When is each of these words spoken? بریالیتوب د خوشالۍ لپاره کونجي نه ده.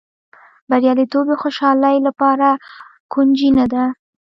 بریالیتوب 0.69 1.25
د 1.29 1.33
خوشالۍ 1.41 1.97
لپاره 2.07 2.49
کونجي 3.13 3.49
نه 3.57 3.65
ده. 3.73 3.83